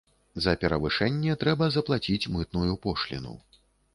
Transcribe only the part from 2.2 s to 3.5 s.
мытную пошліну.